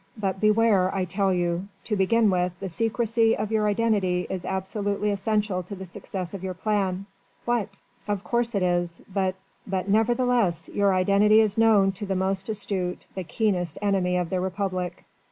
But 0.17 0.41
beware, 0.41 0.89
I 0.95 1.05
tell 1.05 1.31
you. 1.31 1.67
To 1.83 1.95
begin 1.95 2.31
with, 2.31 2.53
the 2.59 2.69
secrecy 2.69 3.37
of 3.37 3.51
your 3.51 3.67
identity 3.67 4.25
is 4.31 4.45
absolutely 4.45 5.11
essential 5.11 5.61
to 5.61 5.75
the 5.75 5.85
success 5.85 6.33
of 6.33 6.43
your 6.43 6.55
plan. 6.55 7.05
What?" 7.45 7.79
"Of 8.07 8.23
course 8.23 8.55
it 8.55 8.63
is. 8.63 8.99
But...." 9.13 9.35
"But 9.67 9.87
nevertheless, 9.89 10.71
your 10.73 10.91
identity 10.95 11.39
is 11.39 11.55
known 11.55 11.91
to 11.91 12.07
the 12.07 12.15
most 12.15 12.49
astute, 12.49 13.05
the 13.13 13.23
keenest 13.23 13.77
enemy 13.79 14.17
of 14.17 14.31
the 14.31 14.39
Republic." 14.41 15.03